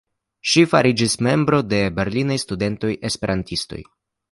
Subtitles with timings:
[0.51, 3.83] Ŝi fariĝis membro de Berlinaj Studentoj-Esperantistoj.